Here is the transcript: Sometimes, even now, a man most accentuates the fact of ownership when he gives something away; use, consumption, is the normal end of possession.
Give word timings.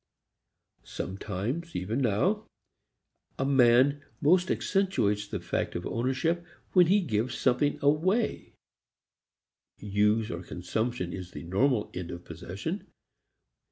Sometimes, 0.83 1.75
even 1.75 2.01
now, 2.01 2.47
a 3.37 3.45
man 3.45 4.03
most 4.19 4.49
accentuates 4.49 5.27
the 5.27 5.39
fact 5.39 5.75
of 5.75 5.85
ownership 5.85 6.43
when 6.73 6.87
he 6.87 7.01
gives 7.01 7.37
something 7.37 7.77
away; 7.83 8.55
use, 9.77 10.29
consumption, 10.47 11.13
is 11.13 11.29
the 11.33 11.43
normal 11.43 11.91
end 11.93 12.09
of 12.09 12.25
possession. 12.25 12.87